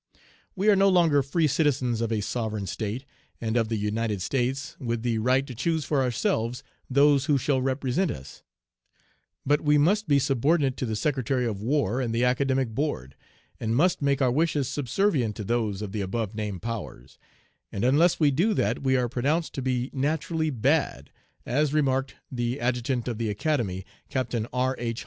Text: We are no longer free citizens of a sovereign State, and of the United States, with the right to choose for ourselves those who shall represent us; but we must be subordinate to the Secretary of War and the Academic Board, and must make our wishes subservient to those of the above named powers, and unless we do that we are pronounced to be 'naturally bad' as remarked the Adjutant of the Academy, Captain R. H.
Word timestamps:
We 0.55 0.67
are 0.67 0.75
no 0.75 0.89
longer 0.89 1.21
free 1.21 1.45
citizens 1.45 2.01
of 2.01 2.11
a 2.11 2.21
sovereign 2.21 2.65
State, 2.65 3.05
and 3.39 3.55
of 3.55 3.67
the 3.69 3.77
United 3.77 4.19
States, 4.23 4.75
with 4.79 5.03
the 5.03 5.19
right 5.19 5.45
to 5.45 5.53
choose 5.53 5.85
for 5.85 6.01
ourselves 6.01 6.63
those 6.89 7.25
who 7.25 7.37
shall 7.37 7.61
represent 7.61 8.09
us; 8.09 8.41
but 9.45 9.61
we 9.61 9.77
must 9.77 10.07
be 10.07 10.17
subordinate 10.17 10.75
to 10.77 10.87
the 10.87 10.95
Secretary 10.95 11.45
of 11.45 11.61
War 11.61 12.01
and 12.01 12.15
the 12.15 12.23
Academic 12.23 12.69
Board, 12.69 13.13
and 13.59 13.75
must 13.75 14.01
make 14.01 14.23
our 14.23 14.31
wishes 14.31 14.67
subservient 14.67 15.35
to 15.35 15.43
those 15.43 15.83
of 15.83 15.91
the 15.91 16.01
above 16.01 16.33
named 16.33 16.63
powers, 16.63 17.19
and 17.71 17.83
unless 17.83 18.19
we 18.19 18.31
do 18.31 18.55
that 18.55 18.81
we 18.81 18.97
are 18.97 19.07
pronounced 19.07 19.53
to 19.53 19.61
be 19.61 19.91
'naturally 19.93 20.49
bad' 20.49 21.11
as 21.45 21.75
remarked 21.75 22.15
the 22.31 22.59
Adjutant 22.59 23.07
of 23.07 23.19
the 23.19 23.29
Academy, 23.29 23.85
Captain 24.09 24.47
R. 24.51 24.73
H. 24.79 24.99